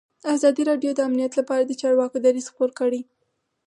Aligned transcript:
ازادي 0.35 0.63
راډیو 0.69 0.91
د 0.95 0.99
امنیت 1.07 1.33
لپاره 1.39 1.63
د 1.65 1.71
چارواکو 1.81 2.17
دریځ 2.25 2.45
خپور 2.51 2.69
کړی. 2.79 3.01